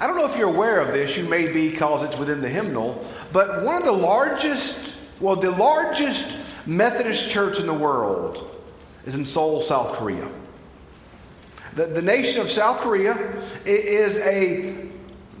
[0.00, 2.48] I don't know if you're aware of this, you may be because it's within the
[2.48, 3.04] hymnal,
[3.34, 8.50] but one of the largest, well, the largest Methodist church in the world
[9.04, 10.26] is in Seoul, South Korea.
[11.74, 13.14] The, the nation of South Korea
[13.66, 14.88] is a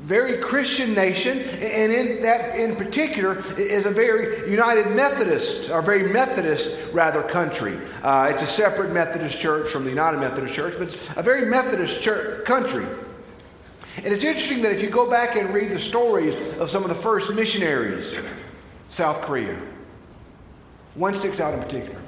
[0.02, 6.12] very Christian nation, and in that in particular is a very United Methodist, or very
[6.12, 7.78] Methodist rather country.
[8.02, 11.46] Uh, it's a separate Methodist church from the United Methodist Church, but it's a very
[11.46, 12.84] Methodist church, country.
[14.02, 16.88] And it's interesting that if you go back and read the stories of some of
[16.88, 18.18] the first missionaries,
[18.88, 19.60] South Korea,
[20.94, 22.00] one sticks out in particular.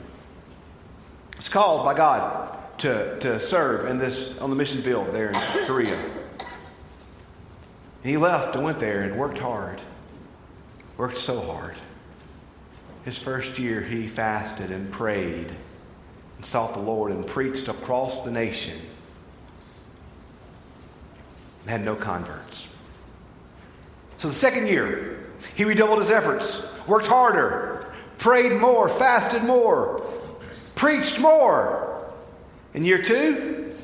[1.36, 5.34] It's called by God to, to serve in this on the mission field there in
[5.66, 5.98] Korea.
[8.02, 9.78] he left and went there and worked hard.
[10.96, 11.74] Worked so hard.
[13.04, 15.52] His first year he fasted and prayed
[16.36, 18.80] and sought the Lord and preached across the nation.
[21.66, 22.68] Had no converts.
[24.18, 30.04] So the second year, he redoubled his efforts, worked harder, prayed more, fasted more,
[30.74, 32.12] preached more.
[32.74, 33.74] In year two,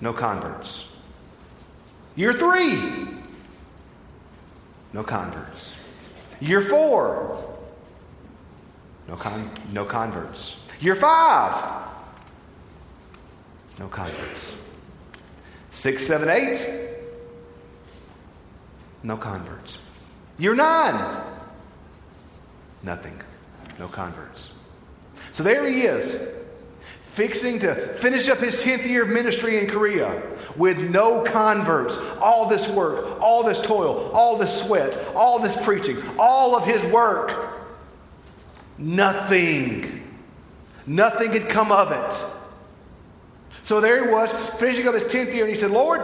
[0.00, 0.86] no converts.
[2.16, 2.78] Year three,
[4.92, 5.74] no converts.
[6.40, 7.44] Year four,
[9.08, 10.60] no, con- no converts.
[10.80, 11.84] Year five,
[13.78, 14.56] no converts.
[15.72, 16.64] Six, seven, eight,
[19.02, 19.78] no converts.
[20.38, 21.20] Year nine,
[22.82, 23.18] nothing,
[23.78, 24.50] no converts.
[25.32, 26.28] So there he is,
[27.00, 30.22] fixing to finish up his 10th year of ministry in Korea
[30.56, 31.98] with no converts.
[32.20, 36.84] All this work, all this toil, all this sweat, all this preaching, all of his
[36.86, 37.50] work.
[38.76, 40.18] Nothing.
[40.86, 42.41] Nothing had come of it.
[43.62, 46.00] So there he was, finishing up his 10th year, and he said, Lord,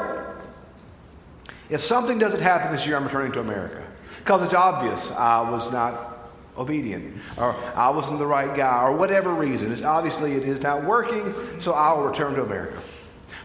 [1.68, 3.82] if something doesn't happen this year, I'm returning to America.
[4.18, 6.18] Because it's obvious I was not
[6.56, 9.72] obedient, or I wasn't the right guy, or whatever reason.
[9.72, 12.80] It's obviously it is not working, so I'll return to America.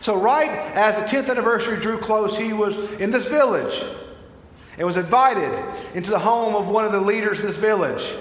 [0.01, 3.83] So, right as the 10th anniversary drew close, he was in this village
[4.77, 5.53] and was invited
[5.93, 8.13] into the home of one of the leaders in this village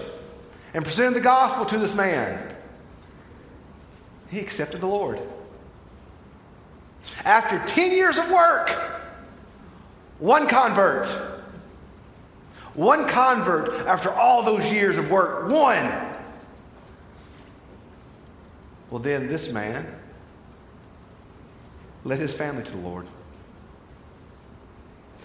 [0.75, 2.55] and presented the gospel to this man.
[4.31, 5.21] He accepted the Lord.
[7.25, 8.71] After 10 years of work,
[10.19, 11.06] one convert.
[12.75, 15.49] One convert after all those years of work.
[15.49, 15.91] One.
[18.91, 19.87] Well, then this man
[22.05, 23.06] led his family to the Lord.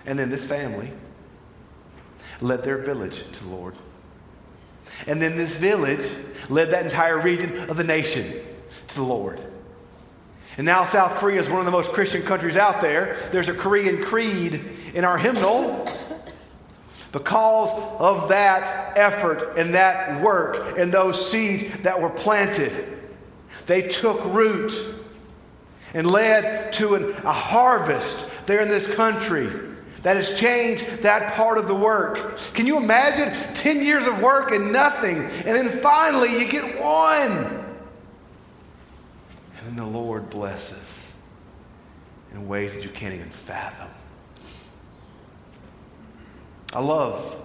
[0.05, 0.91] And then this family
[2.41, 3.75] led their village to the Lord.
[5.05, 6.09] And then this village
[6.49, 8.33] led that entire region of the nation
[8.87, 9.41] to the Lord.
[10.57, 13.17] And now South Korea is one of the most Christian countries out there.
[13.31, 14.59] There's a Korean creed
[14.95, 15.87] in our hymnal
[17.11, 17.69] because
[17.99, 22.97] of that effort and that work and those seeds that were planted.
[23.67, 24.73] They took root
[25.93, 29.49] and led to an, a harvest there in this country
[30.01, 32.39] that has changed that part of the work.
[32.53, 37.56] Can you imagine 10 years of work and nothing, and then finally you get one?
[39.77, 41.11] The Lord blesses
[42.31, 43.87] in ways that you can't even fathom.
[46.73, 47.35] I love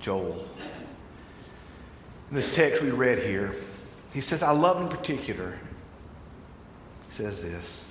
[0.00, 0.46] Joel.
[2.28, 3.54] In this text we read here,
[4.12, 5.58] he says, I love in particular,
[7.08, 7.82] he says this.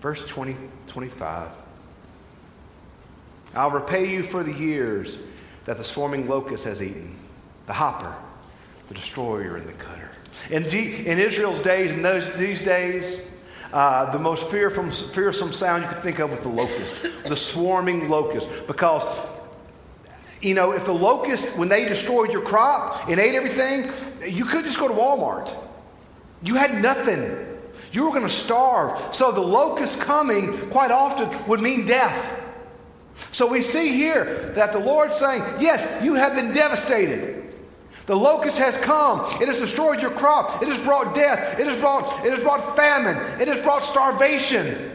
[0.00, 1.50] Verse 20, 25.
[3.54, 5.18] I'll repay you for the years
[5.66, 7.14] that the swarming locust has eaten,
[7.66, 8.16] the hopper,
[8.88, 10.10] the destroyer, and the cutter.
[10.50, 13.20] In, G- in Israel's days, in those, these days,
[13.72, 18.08] uh, the most fearful, fearsome sound you could think of was the locust, the swarming
[18.08, 18.48] locust.
[18.66, 19.04] Because,
[20.40, 23.90] you know, if the locust, when they destroyed your crop and ate everything,
[24.28, 25.56] you could just go to Walmart.
[26.42, 27.48] You had nothing.
[27.92, 29.14] You were going to starve.
[29.14, 32.40] So the locust coming quite often would mean death.
[33.32, 37.41] So we see here that the Lord's saying, Yes, you have been devastated.
[38.06, 39.20] The locust has come.
[39.40, 40.62] It has destroyed your crop.
[40.62, 41.58] It has brought death.
[41.58, 43.16] It has brought, it has brought famine.
[43.40, 44.90] It has brought starvation.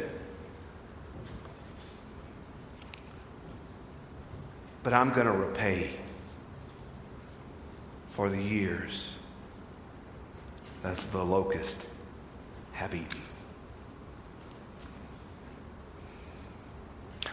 [4.83, 5.91] But I'm going to repay
[8.09, 9.11] for the years
[10.83, 11.77] that the locust
[12.73, 13.21] have eaten.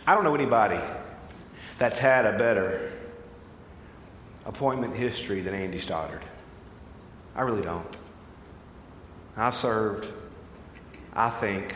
[0.06, 0.80] I don't know anybody
[1.78, 2.92] that's had a better
[4.46, 6.22] appointment history than Andy Stoddard.
[7.34, 7.96] I really don't.
[9.36, 10.08] I've served,
[11.14, 11.74] I think,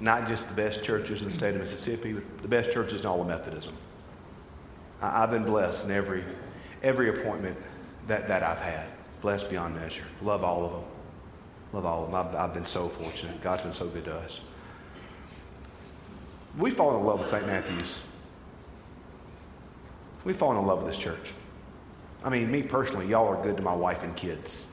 [0.00, 3.06] not just the best churches in the state of Mississippi, but the best churches in
[3.06, 3.74] all of Methodism.
[5.02, 6.24] I, have been blessed in every,
[6.82, 7.56] every appointment
[8.06, 8.86] that, that I've had.
[9.20, 10.04] Blessed beyond measure.
[10.22, 10.84] Love all of them.
[11.72, 12.14] Love all of them.
[12.14, 13.42] I've, I've been so fortunate.
[13.42, 14.40] God's been so good to us.
[16.56, 17.46] We've fallen in love with St.
[17.46, 18.00] Matthew's.
[20.24, 21.32] We've fallen in love with this church.
[22.24, 24.66] I mean, me personally, y'all are good to my wife and kids.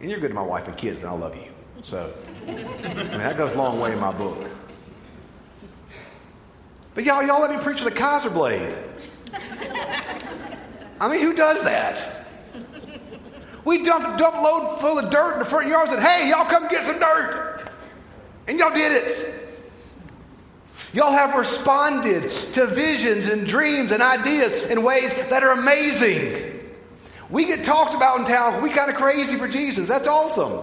[0.00, 1.48] And you're good to my wife and kids, and I love you.
[1.82, 2.12] So,
[2.46, 4.50] I mean, that goes a long way in my book.
[6.94, 8.74] But y'all, y'all let me preach with a Kaiser blade.
[10.98, 12.24] I mean, who does that?
[13.64, 16.46] We dumped dump load full of dirt in the front yard and said, hey, y'all
[16.46, 17.68] come get some dirt.
[18.48, 19.25] And y'all did it.
[20.96, 26.58] Y'all have responded to visions and dreams and ideas in ways that are amazing.
[27.28, 28.62] We get talked about in town.
[28.62, 29.88] We kind of crazy for Jesus.
[29.88, 30.58] That's awesome.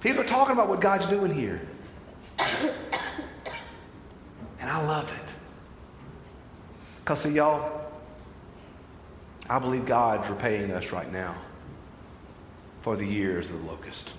[0.00, 1.60] People are talking about what God's doing here.
[4.58, 5.34] And I love it.
[7.00, 7.82] Because, see, y'all,
[9.50, 11.34] I believe God's repaying us right now
[12.82, 14.12] for the years of the locust.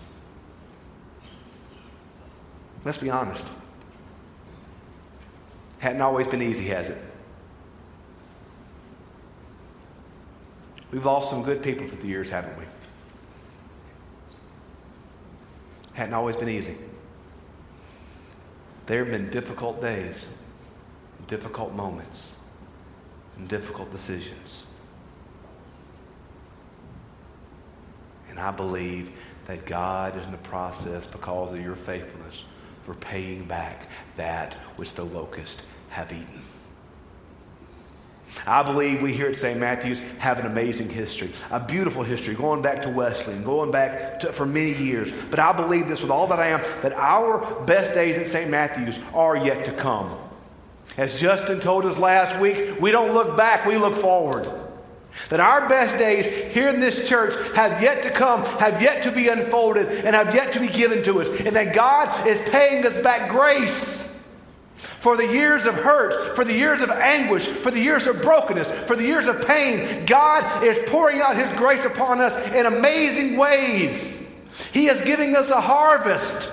[2.83, 3.45] Let's be honest.
[5.83, 6.97] Hadn't always been easy, has it?
[10.93, 12.63] We've lost some good people through the years, haven't we?
[15.91, 16.77] Hadn't always been easy.
[18.85, 20.29] There have been difficult days,
[21.27, 22.37] difficult moments,
[23.35, 24.63] and difficult decisions.
[28.29, 29.11] And I believe
[29.47, 32.45] that God is in the process, because of your faithfulness,
[32.83, 35.61] for paying back that which the locust
[35.93, 36.41] have eaten.
[38.47, 39.59] I believe we here at St.
[39.59, 44.19] Matthew's have an amazing history, a beautiful history, going back to Wesley and going back
[44.21, 45.13] to, for many years.
[45.29, 48.49] But I believe this with all that I am, that our best days at St.
[48.49, 50.17] Matthew's are yet to come.
[50.97, 54.49] As Justin told us last week, we don't look back, we look forward.
[55.29, 56.25] That our best days
[56.55, 60.33] here in this church have yet to come, have yet to be unfolded, and have
[60.33, 61.29] yet to be given to us.
[61.29, 64.02] And that God is paying us back grace
[65.03, 68.71] for the years of hurt, for the years of anguish, for the years of brokenness,
[68.87, 70.05] for the years of pain.
[70.05, 74.25] God is pouring out His grace upon us in amazing ways.
[74.71, 76.49] He is giving us a harvest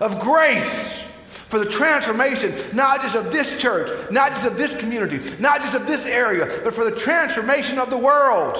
[0.00, 1.04] of grace
[1.48, 5.74] for the transformation, not just of this church, not just of this community, not just
[5.74, 8.56] of this area, but for the transformation of the world.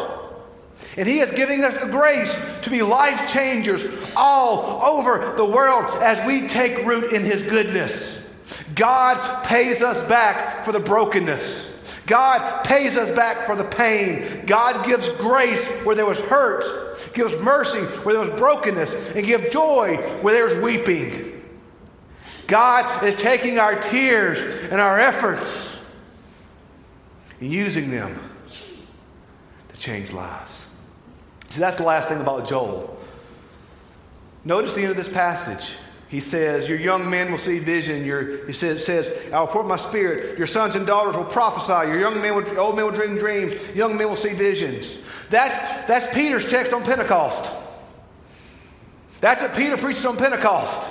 [0.99, 3.83] And He is giving us the grace to be life changers
[4.15, 8.16] all over the world as we take root in His goodness.
[8.77, 11.73] God pays us back for the brokenness.
[12.07, 14.47] God pays us back for the pain.
[14.47, 19.53] God gives grace where there was hurt, gives mercy where there was brokenness, and gives
[19.53, 21.43] joy where there's weeping.
[22.47, 25.71] God is taking our tears and our efforts
[27.41, 28.21] and using them
[29.71, 30.65] to change lives.
[31.49, 32.97] See, that's the last thing about Joel.
[34.45, 35.75] Notice the end of this passage.
[36.17, 38.03] He says, Your young men will see vision.
[38.03, 40.39] Your, he says, says, I'll pour my spirit.
[40.39, 41.91] Your sons and daughters will prophesy.
[41.91, 43.55] Your young men will, old men will dream dreams.
[43.77, 44.97] Young men will see visions.
[45.29, 45.55] That's,
[45.87, 47.55] that's Peter's text on Pentecost.
[49.21, 50.91] That's what Peter preaches on Pentecost.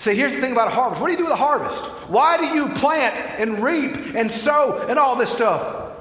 [0.00, 1.00] See, here's the thing about a harvest.
[1.00, 1.80] What do you do with a harvest?
[2.10, 5.92] Why do you plant and reap and sow and all this stuff?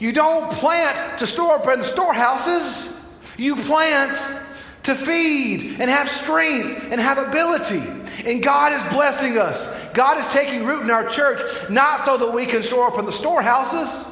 [0.00, 3.00] You don't plant to store up in storehouses.
[3.38, 4.39] You plant
[4.84, 7.82] to feed and have strength and have ability.
[8.24, 9.78] And God is blessing us.
[9.92, 13.04] God is taking root in our church, not so that we can store up in
[13.04, 14.06] the storehouses,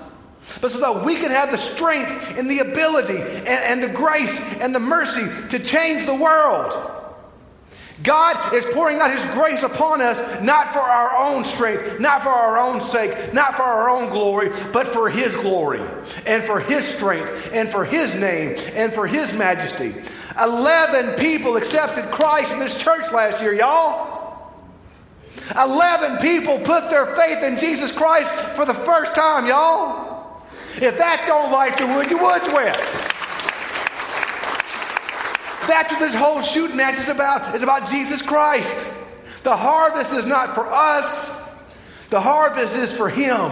[0.61, 4.39] but so that we can have the strength and the ability and, and the grace
[4.55, 6.98] and the mercy to change the world.
[8.03, 12.29] God is pouring out His grace upon us, not for our own strength, not for
[12.29, 15.83] our own sake, not for our own glory, but for His glory
[16.25, 19.95] and for His strength and for His name and for His majesty.
[20.41, 24.17] 11 people accepted Christ in this church last year, y'all.
[25.57, 30.43] 11 people put their faith in Jesus Christ for the first time, y'all.
[30.81, 32.19] If that don't light the wood, you
[32.55, 32.98] with.
[35.69, 37.55] That's what this whole shooting match is about.
[37.55, 38.75] It's about Jesus Christ.
[39.43, 41.39] The harvest is not for us.
[42.09, 43.51] The harvest is for Him,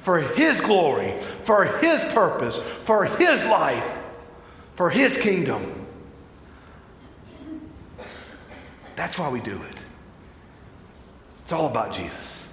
[0.00, 3.98] for His glory, for His purpose, for His life,
[4.76, 5.86] for His kingdom.
[8.96, 9.76] That's why we do it.
[11.42, 12.46] It's all about Jesus.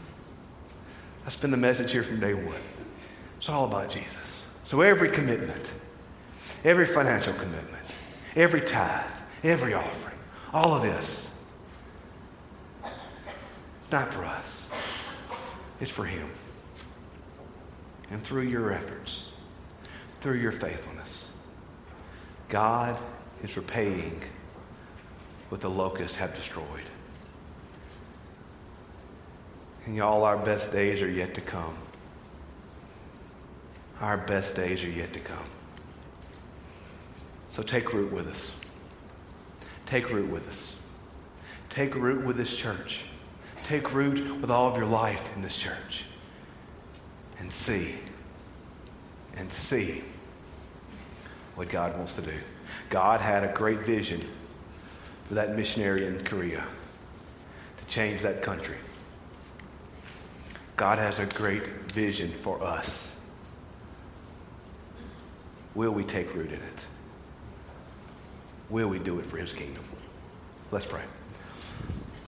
[1.24, 2.60] That's been the message here from day one.
[3.38, 4.44] It's all about Jesus.
[4.66, 5.72] So every commitment,
[6.66, 7.78] every financial commitment,
[8.38, 9.12] every tithe,
[9.44, 10.16] every offering,
[10.54, 11.28] All of this.
[13.82, 14.62] It's not for us.
[15.82, 16.30] It's for him.
[18.10, 19.30] And through your efforts,
[20.22, 21.28] through your faithfulness,
[22.48, 22.98] God
[23.44, 24.22] is repaying
[25.50, 26.90] what the locusts have destroyed.
[29.86, 31.76] And y'all, our best days are yet to come.
[34.00, 35.50] Our best days are yet to come.
[37.50, 38.54] So take root with us.
[39.86, 40.76] Take root with us.
[41.70, 43.04] Take root with this church.
[43.64, 46.06] Take root with all of your life in this church.
[47.40, 47.96] And see,
[49.36, 50.04] and see
[51.56, 52.34] what God wants to do.
[52.90, 54.22] God had a great vision
[55.28, 56.64] for that missionary in Korea
[57.78, 58.78] to change that country.
[60.76, 63.20] God has a great vision for us.
[65.74, 66.86] Will we take root in it?
[68.70, 69.84] Will we do it for his kingdom?
[70.72, 71.04] Let's pray.